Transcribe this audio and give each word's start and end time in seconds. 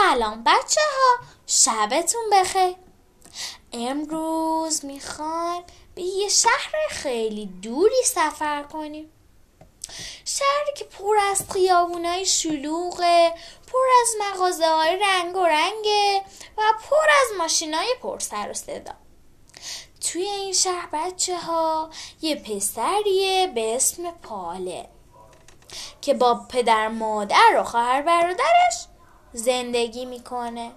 سلام 0.00 0.42
بچه 0.46 0.80
ها 0.80 1.26
شبتون 1.46 2.22
بخیر. 2.32 2.76
امروز 3.72 4.84
می‌خوایم 4.84 5.62
به 5.94 6.02
یه 6.02 6.28
شهر 6.28 6.72
خیلی 6.90 7.46
دوری 7.46 8.02
سفر 8.04 8.62
کنیم. 8.62 9.12
شهری 10.24 10.72
که 10.76 10.84
پر 10.84 11.16
از 11.30 11.42
خیابونای 11.52 12.26
شلوغه 12.26 13.34
پر 13.72 13.86
از 14.02 14.08
مغازه 14.20 14.68
های 14.68 14.96
رنگ 14.96 15.36
و 15.36 15.46
رنگه 15.46 16.22
و 16.58 16.62
پر 16.90 17.06
از 17.22 17.38
ماشینای 17.38 17.94
پر 18.02 18.18
سر 18.18 18.50
و 18.50 18.54
صدا. 18.54 18.94
توی 20.00 20.22
این 20.22 20.52
شهر 20.52 20.88
بچه 20.92 21.38
ها 21.38 21.90
یه 22.20 22.34
پسریه 22.36 23.46
به 23.46 23.76
اسم 23.76 24.10
پاله 24.10 24.88
که 26.00 26.14
با 26.14 26.46
پدر 26.50 26.88
مادر 26.88 27.56
و 27.58 27.64
خواهر 27.64 28.02
برادرش 28.02 28.88
زندگی 29.32 30.04
می‌کنه. 30.04 30.72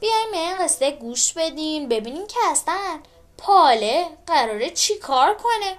بیایم 0.00 0.30
به 0.30 0.36
این 0.36 0.58
قصه 0.58 0.90
گوش 0.90 1.32
بدیم 1.32 1.88
ببینیم 1.88 2.26
که 2.26 2.38
اصلا 2.50 3.00
پاله 3.38 4.06
قراره 4.26 4.70
چی 4.70 4.98
کار 4.98 5.34
کنه. 5.34 5.78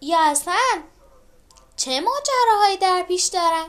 یا 0.00 0.18
اصلا 0.20 0.82
چه 1.76 2.00
ماجراهایی 2.00 2.76
در 2.76 3.04
پیش 3.08 3.24
دارن؟ 3.24 3.66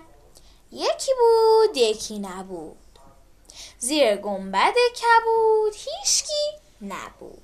یکی 0.72 1.12
بود 1.20 1.78
یکی 1.78 2.20
نبود. 2.20 2.78
زیر 3.80 4.16
گنبد 4.16 4.74
کبود 4.74 5.74
هیچکی 5.76 6.52
نبود. 6.82 7.44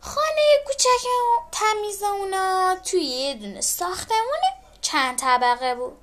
خانه 0.00 0.64
کوچک 0.66 1.06
تمیز 1.52 2.02
اونا 2.02 2.76
توی 2.84 3.00
یه 3.00 3.34
دونه 3.34 3.60
ساختمون 3.60 4.40
چند 4.80 5.18
طبقه 5.18 5.74
بود. 5.74 6.01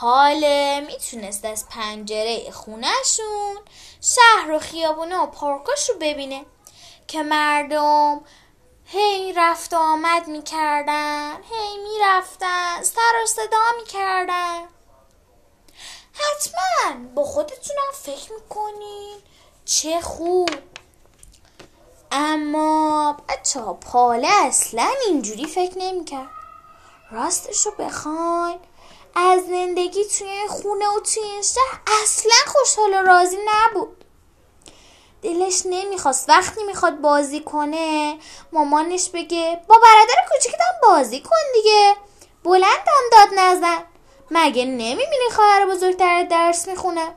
پاله 0.00 0.80
می‌تونست 0.86 1.44
از 1.44 1.68
پنجره 1.68 2.50
خونهشون 2.50 3.58
شهر 4.00 4.50
و 4.50 4.58
خیابونه 4.58 5.18
و 5.18 5.26
پارکاش 5.26 5.88
رو 5.90 5.94
ببینه. 6.00 6.44
که 7.08 7.22
مردم 7.22 8.20
هی 8.84 9.32
رفت 9.32 9.74
و 9.74 9.76
آمد 9.76 10.28
می‌کردن 10.28 11.36
هی 11.42 11.78
می‌رفتن 11.78 12.82
سر 12.82 13.22
و 13.22 13.26
صدا 13.26 13.62
می‌کردن. 13.78 14.60
حتما 16.12 17.04
با 17.14 17.24
خودتونم 17.24 17.92
فکر 18.02 18.32
می‌کنین 18.32 19.18
چه 19.64 20.00
خوب. 20.00 20.50
اما 22.12 23.16
بچه 23.28 23.60
ها 23.60 23.74
پاله 23.74 24.28
اصلا 24.28 24.90
اینجوری 25.06 25.46
فکر 25.46 25.78
نمی‌کرد. 25.78 26.30
راستش 27.10 27.66
رو 27.66 27.72
بخواین 27.78 28.60
از 29.14 29.46
زندگی 29.46 30.04
توی 30.04 30.48
خونه 30.48 30.88
و 30.88 31.00
توی 31.00 31.22
این 31.22 31.42
شهر 31.42 31.80
اصلا 32.02 32.32
خوشحال 32.46 32.90
و 32.90 33.06
راضی 33.06 33.38
نبود. 33.46 34.04
دلش 35.22 35.62
نمی‌خواست. 35.64 36.28
وقتی 36.28 36.64
می‌خواد 36.64 37.00
بازی 37.00 37.40
کنه 37.40 38.18
مامانش 38.52 39.08
بگه 39.08 39.60
با 39.68 39.78
برادر 39.78 40.28
کوچیکتم 40.32 40.74
بازی 40.82 41.20
کن 41.20 41.36
دیگه. 41.54 41.96
بلندم 42.44 43.02
داد 43.12 43.38
نزن 43.38 43.84
مگه 44.30 44.64
نمی‌بینی 44.64 45.30
خواهر 45.34 45.66
بزرگتر 45.66 46.24
درس 46.24 46.68
می‌خونه؟ 46.68 47.16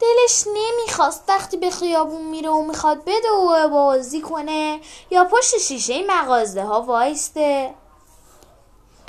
دلش 0.00 0.44
نمی‌خواست. 0.46 1.24
وقتی 1.28 1.56
به 1.56 1.70
خیابون 1.70 2.22
میره 2.22 2.50
و 2.50 2.62
می‌خواد 2.62 3.04
بده 3.04 3.30
و 3.30 3.68
بازی 3.68 4.20
کنه 4.20 4.80
یا 5.10 5.24
پشت 5.24 5.58
شیشه 5.58 6.04
مغازه 6.08 6.62
ها 6.62 6.82
وایسته. 6.82 7.74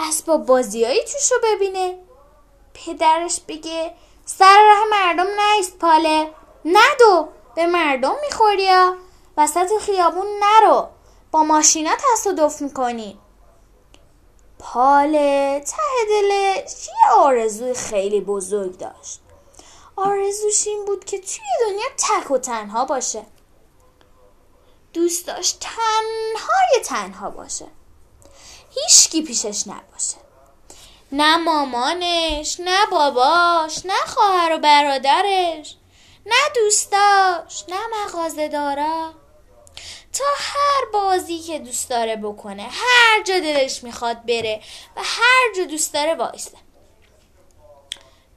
اسباب 0.01 0.45
بازیایی 0.45 1.03
توش 1.03 1.31
رو 1.31 1.37
ببینه. 1.43 1.99
پدرش 2.73 3.39
بگه 3.47 3.93
سر 4.25 4.63
راه 4.63 4.83
مردم 4.91 5.27
نیست 5.41 5.77
پاله. 5.77 6.33
ندو 6.65 7.27
به 7.55 7.65
مردم 7.65 8.15
می‌خوری 8.21 8.63
یا 8.63 8.97
وسط 9.37 9.77
خیابون 9.81 10.27
نرو. 10.39 10.87
با 11.31 11.43
ماشینا 11.43 11.91
تصادف 12.13 12.61
می‌کنی. 12.61 13.19
پاله 14.59 15.63
ته 15.67 16.05
دلش 16.09 16.87
یه 16.87 17.11
آرزوی 17.17 17.73
خیلی 17.73 18.21
بزرگ 18.21 18.77
داشت. 18.77 19.21
آرزوش 19.95 20.67
این 20.67 20.85
بود 20.85 21.05
که 21.05 21.19
توی 21.19 21.45
دنیا 21.61 21.85
تک 21.97 22.31
و 22.31 22.37
تنها 22.37 22.85
باشه. 22.85 23.25
دوست 24.93 25.27
داشت 25.27 25.59
تنهای 25.59 26.83
تنها 26.83 27.29
باشه. 27.29 27.67
هیچکی 28.71 29.21
پیشش 29.21 29.67
نباشه. 29.67 30.17
نه 31.11 31.37
مامانش 31.37 32.59
نه 32.59 32.85
باباش 32.91 33.85
نه 33.85 34.05
خواهر 34.07 34.53
و 34.53 34.59
برادرش 34.59 35.75
نه 36.25 36.35
دوستاش 36.55 37.63
نه 37.69 37.79
مغازه 37.95 38.47
دارا 38.47 39.13
تا 40.13 40.23
هر 40.37 40.85
بازی 40.93 41.39
که 41.39 41.59
دوست 41.59 41.89
داره 41.89 42.15
بکنه 42.15 42.63
هر 42.63 43.23
جا 43.23 43.39
دلش 43.39 43.83
می‌خواد 43.83 44.25
بره 44.25 44.61
و 44.95 45.01
هر 45.03 45.53
جا 45.57 45.63
دوست 45.63 45.93
داره 45.93 46.15
وایسه. 46.15 46.57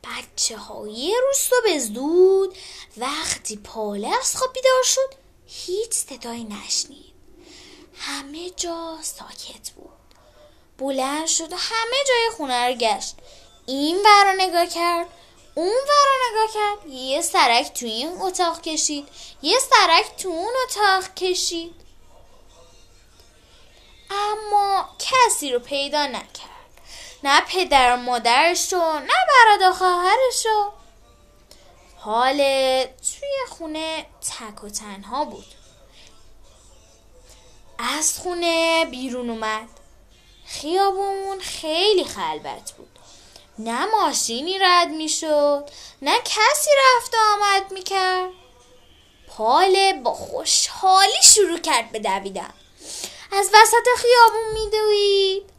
بچه 0.04 0.56
ها 0.56 0.88
یه 0.88 1.14
روز 1.26 1.36
صبح 1.36 1.78
زود 1.78 2.56
وقتی 2.96 3.56
پاله 3.56 4.08
از 4.20 4.36
خواب 4.36 4.52
بیدار 4.52 4.82
شد 4.84 5.14
هیچ 5.46 5.92
صدایی 5.92 6.44
نشنید. 6.44 7.14
همه 7.96 8.50
جا 8.50 8.98
ساکت 9.02 9.70
بود. 9.70 9.93
بلند 10.78 11.26
شد 11.26 11.52
و 11.52 11.56
همه 11.56 11.96
جای 12.08 12.30
خونه 12.36 12.68
رو 12.68 12.74
گشت. 12.74 13.14
این 13.66 13.96
ور 14.04 14.34
نگاه 14.38 14.66
کرد 14.66 15.06
اون 15.54 15.66
ور 15.88 16.30
نگاه 16.30 16.54
کرد. 16.54 16.86
یه 16.90 17.20
سرک 17.20 17.72
تو 17.72 17.86
این 17.86 18.20
اتاق 18.20 18.60
کشید. 18.60 19.08
یه 19.42 19.58
سرک 19.58 20.16
تو 20.16 20.28
اون 20.28 20.52
اتاق 20.64 21.14
کشید. 21.14 21.74
اما 24.10 24.88
کسی 24.98 25.52
رو 25.52 25.58
پیدا 25.58 26.06
نکرد. 26.06 26.50
نه 27.24 27.40
پدر 27.40 27.94
و 27.94 27.96
مادرش 27.96 28.72
رو 28.72 28.92
نه 28.92 29.14
برادر 29.28 29.72
خواهرش 29.72 30.46
رو. 30.46 30.72
حال 31.96 32.36
توی 32.84 33.36
خونه 33.48 34.06
تک 34.20 34.64
و 34.64 34.68
تنها 34.68 35.24
بود. 35.24 35.46
از 37.78 38.18
خونه 38.18 38.86
بیرون 38.90 39.30
اومد. 39.30 39.68
خیابون 40.46 41.40
خیلی 41.40 42.04
خلوت 42.04 42.72
بود. 42.76 42.98
نه 43.58 43.86
ماشینی 43.86 44.58
رد 44.58 44.88
می‌شد 44.88 45.70
نه 46.02 46.18
کسی 46.18 46.70
رفت 46.86 47.14
و 47.14 47.18
آمد 47.34 47.72
می‌کرد. 47.72 48.30
پاله 49.28 49.92
با 49.92 50.14
خوشحالی 50.14 51.22
شروع 51.22 51.58
کرد 51.58 51.92
به 51.92 51.98
دویدن. 51.98 52.54
از 53.32 53.50
وسط 53.54 53.86
خیابون 53.96 54.52
میدوید. 54.52 55.50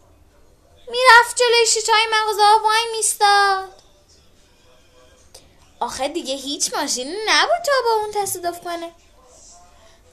می‌رفت 0.88 1.38
جلوی 1.38 1.66
شیشهای 1.68 2.08
مغازه 2.12 2.42
وای 2.64 2.98
میستاد 2.98 3.70
آخه 5.80 6.08
دیگه 6.08 6.36
هیچ 6.36 6.74
ماشینی 6.74 7.16
نبود 7.28 7.66
تا 7.66 7.72
با 7.86 7.94
اون 7.94 8.12
تصادف 8.12 8.64
کنه. 8.64 8.92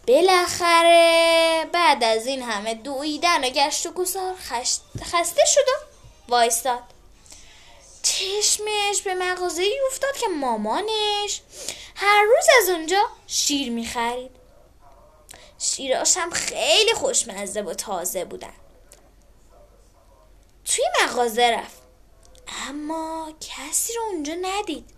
بالاخره 0.06 1.66
بعد 1.72 2.04
از 2.04 2.26
این 2.26 2.42
همه 2.42 2.74
دویدن 2.74 3.44
و 3.44 3.50
گشت 3.50 3.86
و 3.86 3.90
گذار 3.90 4.34
خسته 5.02 5.44
شد 5.46 5.68
و 5.68 5.72
وایستاد. 6.28 6.82
چشمش 8.02 9.02
به 9.04 9.14
مغازه 9.14 9.64
افتاد 9.86 10.16
که 10.16 10.28
مامانش 10.28 11.40
هر 11.96 12.22
روز 12.22 12.46
از 12.62 12.68
اونجا 12.68 13.08
شیر 13.26 13.70
می‌خرید. 13.70 14.30
شیراش 15.58 16.16
هم 16.16 16.30
خیلی 16.30 16.94
خوشمزه 16.94 17.62
و 17.62 17.74
تازه 17.74 18.24
بودن. 18.24 18.54
توی 20.64 20.84
مغازه 21.02 21.50
رفت. 21.50 21.82
اما 22.68 23.32
کسی 23.40 23.92
رو 23.92 24.02
اونجا 24.02 24.34
ندید. 24.34 24.90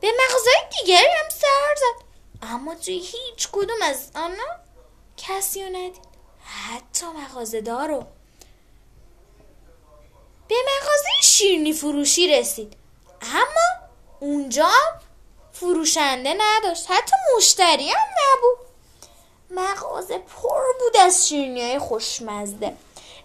به 0.00 0.08
مغازه 0.08 0.50
دیگری 0.78 1.12
هم 1.22 1.28
سر 1.30 1.74
زد. 1.76 2.11
اما 2.42 2.74
توی 2.74 2.98
هیچ 2.98 3.48
کدوم 3.52 3.82
از 3.82 4.10
آنها 4.14 4.56
کسی 5.16 5.62
رو 5.62 5.68
ندید. 5.68 6.12
حتی 6.44 7.06
مغازه 7.06 7.60
دارو 7.60 8.06
به 10.48 10.54
مغازه 10.54 11.08
شیرنی 11.22 11.72
فروشی 11.72 12.28
رسید. 12.28 12.76
اما 13.22 13.88
اونجا 14.20 14.70
فروشنده 15.52 16.34
نداشت. 16.38 16.90
حتی 16.90 17.16
مشتری 17.36 17.90
هم 17.90 17.98
نبود. 17.98 18.66
مغازه 19.50 20.18
پر 20.18 20.62
بود 20.80 20.96
از 20.96 21.28
شیرنی 21.28 21.62
های 21.62 21.78
خوشمزده 21.78 22.76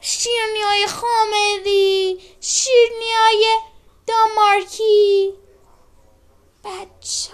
شیرنی 0.02 0.62
های 0.62 0.88
خامری 0.88 2.22
شیرنی 2.42 3.12
های 3.18 3.60
دامارکی 4.08 5.34
بچه 6.64 7.34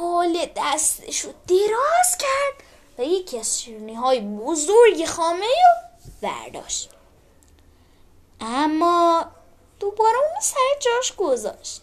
ها 0.00 0.06
پال 0.06 0.46
دستشو 0.56 1.28
دراز 1.48 2.18
کرد 2.18 2.64
و 2.98 3.02
یکی 3.02 3.38
از 3.38 3.62
شیرنی 3.62 3.94
های 3.94 4.20
بزرگ 4.20 5.04
خامه 5.04 5.46
رو 5.46 6.08
برداشت. 6.22 6.90
اما 8.40 9.24
دوباره 9.80 10.16
اونو 10.16 10.40
سر 10.42 10.78
جاش 10.80 11.16
گذاشت. 11.16 11.82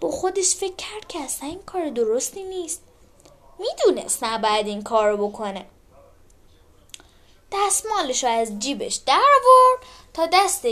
با 0.00 0.10
خودش 0.10 0.54
فکر 0.54 0.76
کرد 0.76 1.08
که 1.08 1.20
اصلا 1.20 1.48
این 1.48 1.62
کار 1.62 1.88
درستی 1.88 2.42
نیست. 2.42 2.82
می‌دونست 3.58 4.24
نباید 4.24 4.66
این 4.66 4.82
کار 4.82 5.10
رو 5.10 5.28
بکنه. 5.28 5.66
دستمالش 7.52 8.24
رو 8.24 8.30
از 8.30 8.58
جیبش 8.58 8.94
در 8.94 9.14
آورد 9.14 9.86
تا 10.14 10.28
دست 10.32 10.66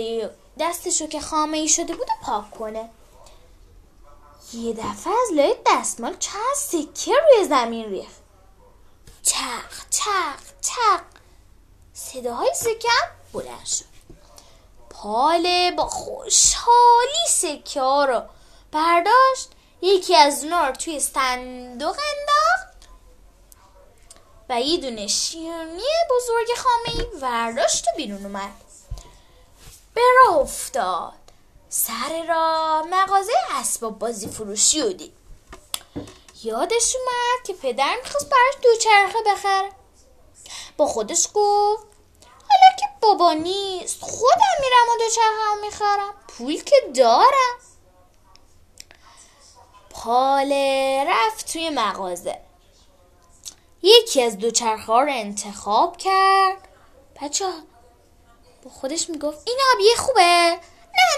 دستشو 0.58 1.06
که 1.06 1.20
خامه 1.20 1.56
ای 1.56 1.68
شده 1.68 1.94
بود 1.94 2.08
پاک 2.22 2.50
کنه. 2.50 2.90
یه 4.52 4.72
دفعه 4.72 5.12
از 5.22 5.32
لای 5.34 5.56
دستمال 5.66 6.16
چند 6.16 6.54
سکه 6.56 7.12
روی 7.12 7.48
زمین 7.48 7.90
ریخت. 7.90 8.22
چق 9.22 9.90
چق 9.90 10.38
چق. 10.60 11.00
صداهای 11.92 12.54
سکه 12.54 12.88
بلند 13.32 13.66
شد. 13.66 13.84
پاله 14.90 15.70
با 15.70 15.86
خوشحالی 15.86 17.26
سکه 17.28 17.80
ها 17.80 18.04
رو 18.04 18.22
برداشت. 18.72 19.50
یکی 19.82 20.16
از 20.16 20.44
اونا 20.44 20.68
رو 20.68 20.74
توی 20.74 21.00
صندوق 21.00 21.96
انداخت 22.18 22.88
و 24.48 24.60
یه 24.60 24.76
دونه 24.76 25.06
شیرنی 25.06 25.82
بزرگ 26.10 26.46
خامه 26.56 26.98
ای 27.00 27.20
ورداشت 27.20 27.88
و 27.88 27.96
بیرون 27.96 28.26
اومد. 28.26 28.54
به 29.94 30.00
راه 30.18 30.36
افتاد. 30.36 31.27
سر 31.70 32.26
را 32.28 32.82
مغازه 32.90 33.32
اسباب 33.50 33.98
بازی 33.98 34.28
فروشی 34.28 34.82
و 34.82 34.92
دید 34.92 35.12
یادش 36.42 36.96
اومد 36.96 37.46
که 37.46 37.52
پدر 37.52 37.96
می‌خواست 38.04 38.28
براش 38.28 38.54
دوچرخه 38.62 39.18
بخره. 39.26 39.70
با 40.76 40.86
خودش 40.86 41.28
گفت 41.34 41.86
حالا 42.22 42.76
که 42.78 42.86
بابا 43.00 43.32
نیست 43.32 44.00
خودم 44.00 44.54
میرم 44.60 44.94
و 44.94 44.98
دوچرخه 44.98 45.60
می‌خرم. 45.62 46.14
پول 46.28 46.62
که 46.62 46.76
دارم. 46.94 47.58
پاله 49.90 51.04
رفت 51.08 51.52
توی 51.52 51.70
مغازه. 51.70 52.40
یکی 53.82 54.22
از 54.22 54.38
دوچرخه 54.38 54.92
رو 54.92 55.08
انتخاب 55.10 55.96
کرد. 55.96 56.68
بچه 57.22 57.44
با 58.64 58.70
خودش 58.70 59.10
می‌گفت 59.10 59.42
این 59.46 59.58
آبیه 59.74 59.96
خوبه. 59.96 60.60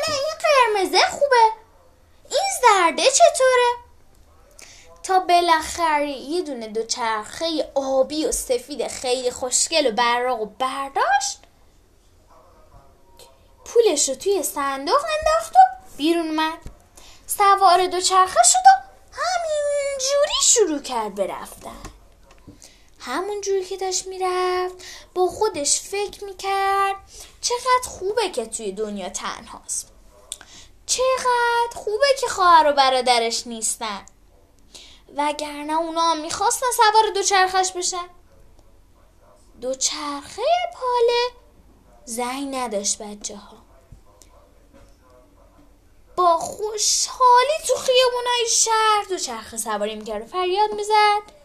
نه 0.09 0.15
نه 0.15 0.19
این 0.19 0.35
قرمزه 0.43 1.07
خوبه. 1.11 1.51
این 2.31 2.49
زرده 2.63 3.03
چطوره؟ 3.11 3.91
تا 5.03 5.19
بالاخره 5.19 6.11
یه 6.11 6.43
دونه 6.43 6.69
دوچرخه 6.69 7.71
آبی 7.75 8.27
و 8.27 8.33
سفید 8.33 8.89
خیلی 8.89 9.31
خوشگل 9.31 9.87
و 9.87 9.91
براق 9.91 10.41
و 10.41 10.47
برداشت. 10.47 11.39
پولش 13.65 14.09
رو 14.09 14.15
توی 14.15 14.43
صندوق 14.43 15.05
انداخت 15.19 15.53
و 15.53 15.59
بیرون 15.97 16.29
اومد. 16.29 16.59
سوار 17.27 17.87
دوچرخه 17.87 18.43
شد 18.43 18.59
و 18.59 18.81
همینجوری 19.13 20.41
شروع 20.43 20.83
کرد 20.83 21.15
به 21.15 21.27
همون 23.01 23.41
جوری 23.41 23.65
که 23.65 23.77
داشت 23.77 24.07
می‌رفت 24.07 24.75
با 25.15 25.27
خودش 25.27 25.81
فکر 25.81 26.25
می‌کرد 26.25 26.97
چقدر 27.51 27.89
خوبه 27.89 28.31
که 28.31 28.47
توی 28.47 28.73
دنیا 28.73 29.09
تنهاست. 29.09 29.89
چقدر 30.87 31.75
خوبه 31.75 32.07
که 32.21 32.29
خواهر 32.29 32.71
و 32.71 32.73
برادرش 32.73 33.47
نیستن. 33.47 34.07
وگرنه 35.17 35.73
اونا 35.73 36.15
می‌خواستن 36.15 36.67
سوار 36.77 37.11
دوچرخش 37.15 37.73
بشن. 37.73 38.09
دوچرخه 39.61 40.43
پاله 40.75 41.31
زنگ 42.05 42.55
نداشت 42.55 42.99
بچه 43.03 43.37
ها 43.37 43.57
با 46.17 46.39
خوشحالی 46.39 47.59
تو 47.69 47.75
خیابونای 47.75 48.47
شهر 48.51 49.07
دوچرخه 49.09 49.57
سواری 49.57 49.95
می‌کرد 49.95 50.23
و 50.23 50.27
فریاد 50.27 50.73
می‌زد. 50.73 51.41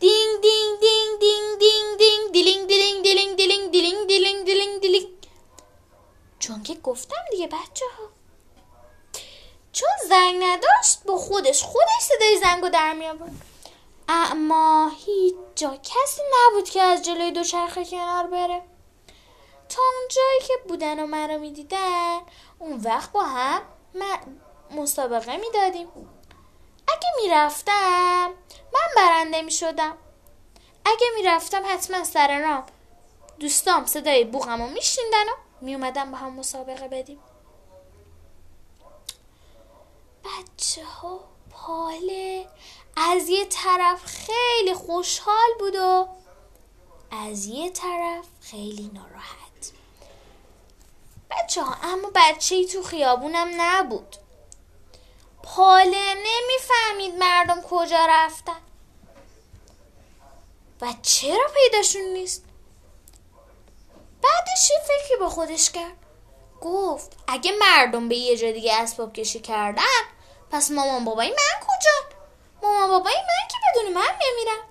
دینگ 0.00 0.40
دینگ 0.42 0.80
دینگ 0.80 1.18
دینگ 1.20 1.58
دینگ 1.58 1.98
دینگ 1.98 2.32
دیلینگ 2.32 2.68
دیلینگ 2.68 3.02
دیلینگ 3.02 3.36
دیلینگ 3.36 3.70
دیلینگ 3.70 4.06
دیلینگ 4.06 4.37
چون 6.48 6.62
که 6.62 6.74
گفتم 6.74 7.24
دیگه 7.30 7.46
بچه 7.46 7.86
ها 7.98 8.08
چون 9.72 9.88
زنگ 10.08 10.42
نداشت 10.42 11.02
با 11.04 11.16
خودش 11.16 11.62
خودش 11.62 12.00
صدای 12.00 12.38
زنگو 12.38 12.68
در 12.68 12.92
می 12.92 13.08
آورد 13.08 13.32
اما 14.08 14.92
هیچ 15.06 15.34
جا 15.54 15.76
کسی 15.76 16.22
نبود 16.34 16.70
که 16.70 16.82
از 16.82 17.02
جلوی 17.02 17.32
دوچرخه 17.32 17.84
کنار 17.84 18.26
بره. 18.26 18.62
تا 19.68 19.82
اون 19.82 20.08
جایی 20.10 20.40
که 20.48 20.54
بودن 20.68 21.00
و 21.00 21.06
من 21.06 21.30
رو 21.30 21.38
می‌دیدن 21.38 22.20
اون 22.58 22.80
وقت 22.80 23.12
با 23.12 23.22
هم 23.22 23.62
مسابقه 24.70 25.36
می‌دادیم. 25.36 25.88
اگه 26.88 27.08
می‌رفتم 27.22 28.32
من 28.72 28.88
برنده 28.96 29.42
می‌شدم. 29.42 29.96
اگه 30.84 31.06
می‌رفتم 31.16 31.62
حتما 31.66 32.04
سر 32.04 32.62
دوستام 33.40 33.86
صدای 33.86 34.24
بوغم 34.24 34.62
رو 34.62 34.68
میشیندن 34.68 35.28
و 35.28 35.47
میومدم 35.60 36.10
با 36.10 36.18
هم 36.18 36.32
مسابقه 36.32 36.88
بدیم. 36.88 37.18
بچه 40.24 40.84
ها 40.84 41.20
پاله 41.50 42.46
از 42.96 43.28
یه 43.28 43.44
طرف 43.44 44.04
خیلی 44.04 44.74
خوشحال 44.74 45.48
بود 45.58 45.74
و 45.74 46.08
از 47.10 47.46
یه 47.46 47.70
طرف 47.70 48.24
خیلی 48.40 48.90
ناراحت. 48.94 49.72
بچه 51.30 51.62
ها 51.62 51.74
اما 51.82 52.10
بچه 52.14 52.54
ای 52.54 52.66
تو 52.66 52.82
خیابونم 52.82 53.48
نبود. 53.56 54.16
پاله 55.42 56.14
نمی‌فهمید 56.14 57.14
مردم 57.18 57.62
کجا 57.62 58.06
رفتن. 58.08 58.60
و 60.80 60.94
چرا 61.02 61.48
پیداشون 61.54 62.02
نیست؟ 62.02 62.44
بعدش 64.28 64.70
یه 64.70 64.78
فکری 64.84 65.16
با 65.16 65.28
خودش 65.28 65.70
کرد. 65.70 65.96
گفت 66.60 67.12
اگه 67.28 67.52
مردم 67.60 68.08
به 68.08 68.16
یه 68.16 68.36
جا 68.36 68.50
دیگه 68.50 68.74
اسباب 68.74 69.12
کشی 69.12 69.40
کردن 69.40 69.82
پس 70.50 70.70
مامان 70.70 71.04
بابای 71.04 71.28
من 71.28 71.66
کجا؟ 71.66 72.16
مامان 72.62 72.88
بابای 72.90 73.14
من 73.14 73.48
که 73.48 73.56
بدون 73.80 73.92
من 73.92 74.14
نمیرم 74.26 74.64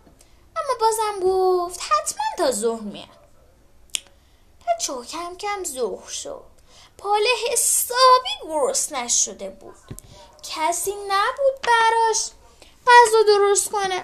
اما 0.57 0.79
بازم 0.79 1.19
گفت 1.23 1.79
حتما 1.81 2.23
تا 2.37 2.51
ظهر 2.51 2.81
میاد. 2.81 3.07
بچه 4.67 4.93
کم 5.11 5.35
کم 5.37 5.63
ظهر 5.63 6.09
شد. 6.09 6.43
پاله 6.97 7.29
حسابی 7.51 8.29
گرسنش 8.43 9.25
شده 9.25 9.49
بود. 9.49 9.75
کسی 10.43 10.91
نبود 10.91 11.61
براش 11.67 12.31
غذا 12.87 13.23
درست 13.27 13.71
کنه. 13.71 14.03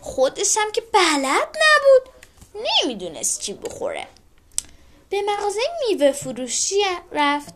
خودش 0.00 0.56
هم 0.56 0.72
که 0.72 0.80
بلد 0.80 1.56
نبود. 1.56 2.12
نمی‌دونست 2.54 3.40
چی 3.40 3.52
بخوره. 3.52 4.08
به 5.10 5.22
مغازه 5.22 5.60
میوه 5.88 6.12
فروشی 6.12 6.82
رفت. 7.12 7.54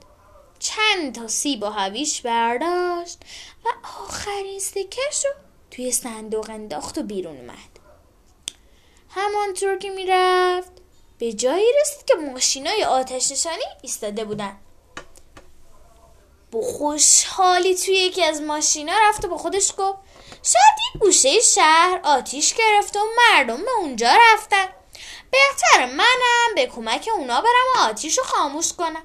چند 0.58 1.14
تا 1.14 1.28
سیب 1.28 1.62
و 1.62 1.66
هویش 1.66 2.20
برداشت 2.20 3.18
و 3.64 3.68
آخرین 4.02 4.60
سکش 4.60 5.24
رو 5.24 5.30
توی 5.70 5.92
صندوق 5.92 6.50
انداخت 6.50 6.98
و 6.98 7.02
بیرون 7.02 7.36
اومد. 7.36 7.78
همانطور 9.10 9.78
که 9.78 9.90
می‌رفت 9.90 10.72
به 11.18 11.32
جایی 11.32 11.66
رسید 11.80 12.04
که 12.04 12.14
ماشینای 12.14 12.84
آتش 12.84 13.30
نشانی 13.30 13.64
ایستاده 13.82 14.24
بودن. 14.24 14.56
با 16.50 16.62
خوشحالی 16.62 17.74
توی 17.74 17.94
یکی 17.94 18.22
از 18.24 18.40
ماشینا 18.40 18.92
رفت 19.02 19.24
و 19.24 19.28
با 19.28 19.38
خودش 19.38 19.72
گفت 19.78 19.98
شاید 20.42 20.94
یک 20.94 21.00
گوشه 21.00 21.40
شهر 21.40 22.00
آتیش 22.04 22.54
گرفته 22.54 22.98
و 23.00 23.02
مردم 23.16 23.56
به 23.56 23.70
اونجا 23.80 24.10
رفتن. 24.32 24.68
بهتر 25.34 25.86
منم 25.86 26.54
به 26.54 26.66
کمک 26.66 27.10
اونا 27.18 27.40
برم 27.40 27.64
و 27.76 27.88
آتیش 27.88 28.18
رو 28.18 28.24
خاموش 28.24 28.72
کنم. 28.72 29.02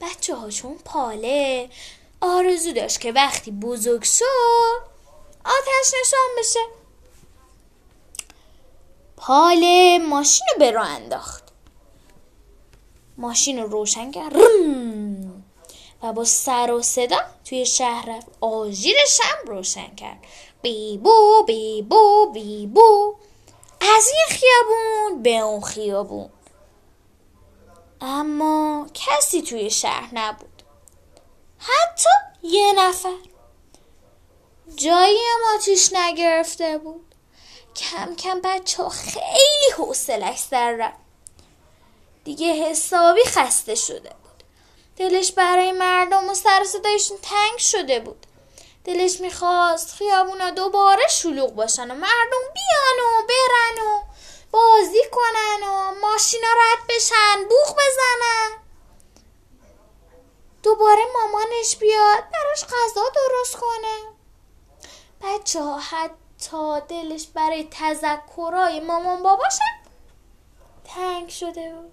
بچه 0.00 0.34
ها 0.34 0.50
چون 0.50 0.78
پاله 0.84 1.70
آرزو 2.20 2.72
داشت 2.72 3.00
که 3.00 3.12
وقتی 3.12 3.50
بزرگ 3.50 4.02
شد 4.02 4.82
آتش 5.44 5.94
نشان 6.00 6.28
بشه. 6.38 6.60
پاله 9.16 9.98
ماشین 9.98 10.46
رو 10.52 10.58
به 10.58 10.70
راه 10.70 10.88
انداخت. 10.88 11.44
ماشین 13.16 13.58
رو 13.58 13.68
روشن 13.68 14.10
کرد. 14.10 14.36
و 16.02 16.12
با 16.12 16.24
سر 16.24 16.72
و 16.72 16.82
صدا 16.82 17.20
توی 17.44 17.66
شهر 17.66 18.08
رفت. 18.08 18.26
آژیرش 18.40 19.20
هم 19.22 19.46
روشن 19.46 19.94
کرد. 19.94 20.18
بیبو 20.62 21.44
بیبو 21.46 22.30
بیبو 22.32 23.16
از 24.00 24.08
این 24.08 24.38
خیابون 24.38 25.22
به 25.22 25.38
اون 25.38 25.60
خیابون. 25.60 26.30
اما 28.00 28.86
کسی 28.94 29.42
توی 29.42 29.70
شهر 29.70 30.08
نبود. 30.12 30.62
حتی 31.58 32.08
یه 32.42 32.72
نفر. 32.72 33.16
جایی 34.76 35.18
هم 35.18 35.56
آتیش 35.56 35.92
نگرفته 35.92 36.78
بود. 36.78 37.14
کم 37.76 38.14
کم 38.14 38.40
بچه 38.44 38.82
ها 38.82 38.88
خیلی 38.88 39.72
حوصلش 39.76 40.38
سر 40.38 40.72
رفت. 40.72 41.00
دیگه 42.24 42.52
حسابی 42.52 43.24
خسته 43.24 43.74
شده 43.74 44.10
بود. 44.10 44.44
دلش 44.96 45.32
برای 45.32 45.72
مردم 45.72 46.28
و 46.28 46.34
سر 46.34 46.64
صدایشون 46.64 47.16
تنگ 47.22 47.58
شده 47.58 48.00
بود. 48.00 48.26
دلش 48.84 49.20
می‌خواست 49.20 49.92
خیابونا 49.92 50.50
دوباره 50.50 51.08
شلوغ 51.10 51.54
باشن 51.54 51.90
و 51.90 51.94
مردم 51.94 52.52
بیان 52.54 53.06
و 53.06 53.26
برن 53.48 53.86
و 53.86 54.02
بازی 54.50 55.02
کنن 55.12 55.68
و 55.68 55.94
ماشینا 56.00 56.48
رد 56.48 56.86
بشن 56.88 57.48
بوخ 57.48 57.72
بزنن. 57.72 58.60
دوباره 60.62 61.02
مامانش 61.14 61.76
بیاد 61.76 62.24
براش 62.32 62.64
غذا 62.64 63.02
درست 63.14 63.56
کنه. 63.56 64.14
بچه 65.22 65.62
ها 65.62 65.78
حتی 65.78 66.80
دلش 66.88 67.26
برای 67.26 67.68
تذکرای 67.70 68.80
مامان 68.80 69.22
باباشم 69.22 69.80
تنگ 70.84 71.28
شده 71.28 71.74
بود. 71.74 71.92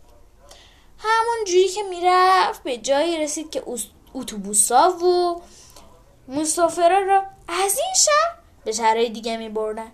همون 1.00 1.46
جوری 1.46 1.68
که 1.68 1.84
می‌رفت 1.84 2.64
به 2.64 2.78
جایی 2.78 3.18
رسید 3.18 3.52
که 3.52 3.64
اتوبوسا 4.14 4.90
و 4.92 5.42
مسافرا 6.28 7.00
را 7.00 7.24
از 7.48 7.78
این 7.78 7.94
شهر 7.96 8.38
به 8.66 8.72
شهرهای 8.72 9.10
دیگه 9.10 9.38
می 9.38 9.50
بردن. 9.50 9.92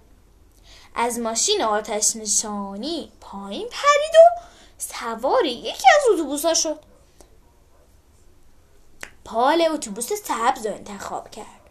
از 0.96 1.20
ماشین 1.20 1.62
آتش 1.62 2.16
نشانی 2.16 3.12
پایین 3.22 3.70
پرید 3.70 4.16
و 4.16 4.42
سوار 4.78 5.46
یکی 5.46 5.88
از 5.98 6.14
اتوبوسا 6.14 6.54
شد. 6.54 6.80
پال 9.26 9.62
اتوبوس 9.62 10.14
سبز 10.14 10.66
رو 10.66 10.74
انتخاب 10.74 11.32
کرد. 11.32 11.70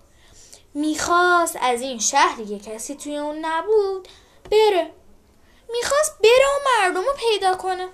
می‌خواست 0.74 1.58
از 1.60 1.80
این 1.80 1.98
شهری 1.98 2.46
که 2.46 2.58
کسی 2.58 2.94
توی 2.94 3.16
اون 3.16 3.38
نبود 3.44 4.08
بره. 4.50 4.90
می‌خواست 5.72 6.18
بره 6.18 6.46
و 6.46 6.68
مردم 6.68 7.04
رو 7.04 7.14
پیدا 7.18 7.54
کنه. 7.54 7.88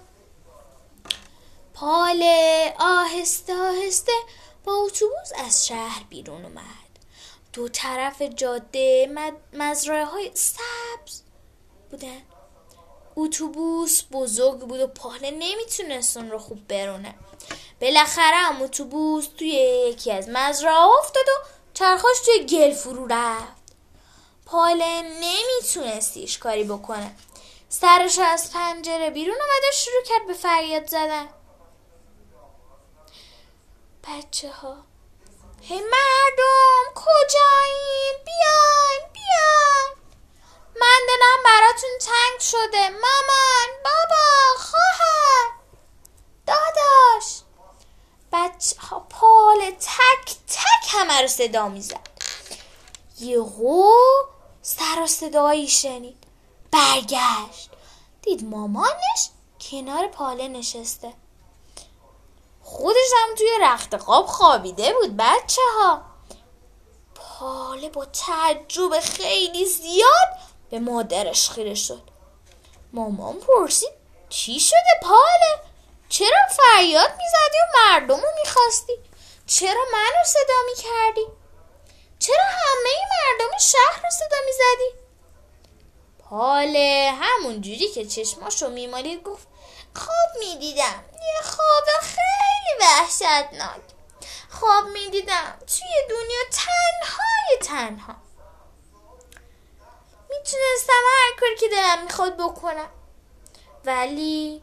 پال 1.75 2.25
آهسته 2.81 3.57
آهسته 3.57 4.13
با 4.65 4.73
اتوبوس 4.73 5.33
از 5.47 5.67
شهر 5.67 6.03
بیرون 6.09 6.45
اومد. 6.45 6.89
دو 7.53 7.69
طرف 7.69 8.23
جاده 8.23 9.11
مزرعه 9.53 10.05
های 10.05 10.31
سبز 10.35 10.78
بودن 11.91 12.23
اتوبوس 13.17 14.03
بزرگ 14.13 14.59
بود 14.59 14.81
و 14.81 14.87
پاله 14.87 15.31
نمی‌تونست 15.31 16.17
اون 16.17 16.31
رو 16.31 16.39
خوب 16.39 16.69
برونه. 16.69 17.15
بالاخره 17.81 18.37
هم 18.37 18.63
اتوبوس 18.63 19.27
توی 19.39 19.49
یکی 19.89 20.13
از 20.13 20.29
مزرعه 20.29 20.99
افتاد 20.99 21.29
و 21.29 21.47
چرخاش 21.75 22.17
توی 22.25 22.47
گل 22.47 22.73
فرو 22.73 23.07
رفت. 23.07 23.75
پاله 24.47 25.03
نمیتونستیش 25.03 26.39
کاری 26.39 26.65
بکنه. 26.65 27.15
سرش 27.69 28.19
از 28.19 28.53
پنجره 28.53 29.11
بیرون 29.11 29.37
اومد 29.37 29.63
و 29.69 29.73
شروع 29.73 30.03
کرد 30.05 30.27
به 30.27 30.35
فریاد 30.35 30.87
زدن. 30.87 31.29
بچه 34.05 34.51
ها 34.51 34.77
هی 35.63 35.77
مردم 35.81 36.95
کجایین؟ 36.95 38.15
بیاین 38.25 39.13
بیاین. 39.13 39.98
من 40.81 41.01
دلم 41.09 41.43
براتون 41.45 41.91
تنگ 42.01 42.41
شده. 42.41 42.89
مامان 42.89 43.69
بابا 43.85 44.59
خواهر. 44.59 45.51
داداش. 46.47 47.43
بچه 48.33 48.77
ها 48.81 49.01
پال 49.01 49.71
تک 49.71 50.35
تک 50.49 50.89
همه 50.89 51.21
رو 51.23 51.29
صدا 51.29 51.69
می‌زد. 51.69 52.09
یهو 53.21 53.93
سر 54.63 55.03
و 55.03 55.07
صدایی 55.07 55.69
شنید. 55.69 56.25
برگشت. 56.73 57.71
دید 58.23 58.45
مامانش 58.45 59.31
کنار 59.71 60.07
پاله 60.07 60.49
نشسته. 60.49 61.13
خودش 62.63 63.11
هم 63.17 63.35
توی 63.35 63.51
رخت 63.63 63.97
خواب 63.97 64.27
خوابیده 64.27 64.95
بود 64.95 65.17
بچه 65.17 65.63
ها 65.79 66.03
پاله 67.15 67.89
با 67.89 68.05
تعجب 68.05 69.01
خیلی 69.01 69.67
زیاد 69.67 70.39
به 70.71 70.79
مادرش 70.79 71.51
خیره 71.51 71.75
شد. 71.75 72.03
مامان 72.93 73.41
پرسید 73.41 73.93
چی 74.29 74.61
شده 74.61 75.01
پاله؟ 75.03 75.63
چرا 76.09 76.39
فریاد 76.51 77.11
می‌زدی 77.11 77.59
و 77.63 77.79
مردم 77.79 78.21
رو 78.21 78.29
می‌خواستی؟ 78.45 78.99
چرا 79.47 79.85
منو 79.93 80.25
صدا 80.25 80.55
می‌کردی؟ 80.67 81.27
چرا 82.19 82.45
همه 82.45 82.91
مردم 83.11 83.59
شهر 83.59 84.03
رو 84.05 84.11
صدا 84.11 84.37
می‌زدی؟ 84.47 84.99
پاله 86.19 87.13
همون 87.21 87.61
جوری 87.61 87.89
که 87.89 88.07
چشماشو 88.07 88.69
میمالید 88.69 89.23
گفت 89.23 89.49
خواب 89.95 90.39
می‌دیدم. 90.39 91.05
یه 91.13 91.43
خواب 91.43 91.85
خیلی 92.01 92.81
وحشتناک. 92.81 93.81
خواب 94.51 94.85
می‌دیدم. 94.85 95.59
توی 95.67 95.89
دنیا 96.11 96.41
تنهای 96.53 97.59
تنها. 97.63 98.15
می‌تونستم 100.31 100.93
هر 100.93 101.41
کاری 101.41 101.57
که 101.57 101.69
دلم 101.69 102.05
می‌خواد 102.05 102.37
بکنم. 102.37 102.91
ولی 103.85 104.63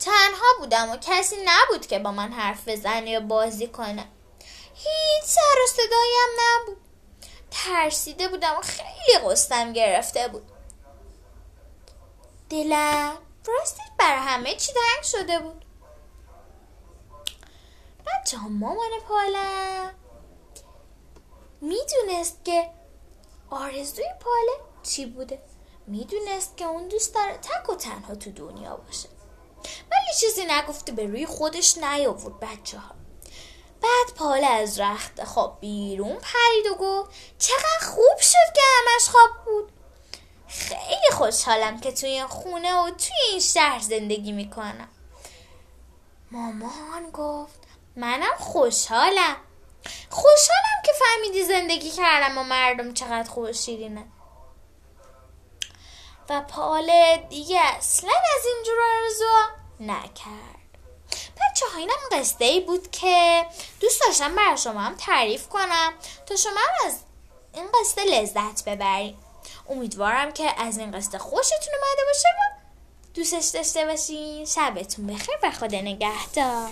تنها 0.00 0.46
بودم 0.58 0.90
و 0.90 0.96
کسی 0.96 1.36
نبود 1.44 1.86
که 1.86 1.98
با 1.98 2.12
من 2.12 2.32
حرف 2.32 2.68
بزنه 2.68 3.10
یا 3.10 3.20
بازی 3.20 3.66
کنه. 3.66 4.08
هیچ 4.74 5.24
سر 5.24 5.62
و 5.64 5.66
صدایم 5.66 6.28
نبود. 6.40 6.76
ترسیده 7.50 8.28
بودم 8.28 8.56
و 8.58 8.60
خیلی 8.60 9.18
قستم 9.24 9.72
گرفته 9.72 10.28
بود. 10.28 10.52
دلم 12.50 13.18
راستی 13.46 13.82
بر 13.98 14.16
همه 14.16 14.54
چی 14.54 14.72
تنگ 14.72 15.04
شده 15.04 15.38
بود. 15.38 15.64
بچه 18.06 18.38
ها 18.38 18.48
مامان 18.48 18.90
پالم. 19.08 19.94
می‌دونست 21.60 22.44
که 22.44 22.70
آرزوی 23.50 24.04
پاله 24.20 24.70
چی 24.82 25.06
بوده؟ 25.06 25.42
می‌دونست 25.86 26.56
که 26.56 26.64
اون 26.64 26.88
دوست 26.88 27.14
داره 27.14 27.36
تک 27.36 27.68
و 27.70 27.74
تنها 27.74 28.14
تو 28.14 28.30
دنیا 28.30 28.76
باشه. 28.76 29.08
ولی 29.90 30.20
چیزی 30.20 30.44
نگفته 30.44 30.92
به 30.92 31.06
روی 31.06 31.26
خودش 31.26 31.78
نیاورد 31.78 32.40
بچه 32.40 32.78
ها 32.78 32.94
بعد 33.82 34.14
پاله 34.16 34.46
از 34.46 34.80
رخت 34.80 35.24
خواب 35.24 35.60
بیرون 35.60 36.16
پرید 36.16 36.66
و 36.72 36.74
گفت 36.74 37.10
چقدر 37.38 37.86
خوب 37.94 38.18
شد 38.20 38.54
که 38.54 38.60
همش 38.76 39.08
خواب 39.08 39.30
بود. 39.44 39.72
خیلی 40.48 41.10
خوشحالم 41.12 41.80
که 41.80 41.92
توی 41.92 42.08
این 42.08 42.26
خونه 42.26 42.74
و 42.74 42.90
توی 42.90 43.16
این 43.30 43.40
شهر 43.40 43.78
زندگی 43.78 44.32
می‌کنم. 44.32 44.88
مامان 46.30 47.10
گفت 47.12 47.60
منم 47.96 48.36
خوشحالم. 48.38 49.36
خوشحالم 50.10 50.82
که 50.84 50.92
فهمیدی 50.92 51.44
زندگی 51.44 51.90
کردم 51.90 52.38
و 52.38 52.42
مردم 52.42 52.94
چقدر 52.94 53.30
خوب 53.30 53.52
شیرینه. 53.52 54.04
و 56.30 56.40
پاله 56.40 57.26
دیگه 57.30 57.60
اصلا 57.60 58.12
از 58.36 58.46
اینجور 58.46 58.78
آرزو 58.80 59.24
نکرد. 59.80 60.60
بچه 61.10 61.66
ها 61.72 61.78
اینم 61.78 61.94
قصده 62.12 62.44
ای 62.44 62.60
بود 62.60 62.90
که 62.90 63.46
دوست 63.80 64.00
داشتم 64.06 64.34
برای 64.34 64.58
شما 64.58 64.80
هم 64.80 64.96
تعریف 64.96 65.48
کنم 65.48 65.92
تا 66.26 66.36
شما 66.36 66.60
هم 66.60 66.86
از 66.86 67.00
این 67.54 67.66
قصه 67.80 68.04
لذت 68.04 68.64
ببرید 68.64 69.16
امیدوارم 69.68 70.32
که 70.32 70.62
از 70.62 70.78
این 70.78 70.90
قصه 70.90 71.18
خوشتون 71.18 71.74
اومده 71.74 72.02
باشه 72.06 72.28
و 72.28 72.60
دوستش 73.14 73.46
داشته 73.46 73.86
باشین. 73.86 74.44
شبتون 74.44 75.06
بخیر 75.06 75.34
و 75.42 75.50
خدا 75.50 75.80
نگهدار. 75.80 76.70